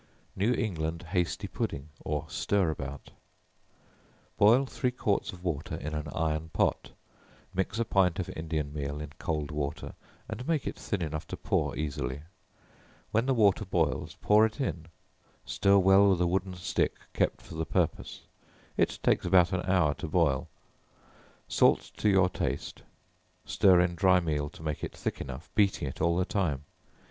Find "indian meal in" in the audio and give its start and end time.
8.29-9.11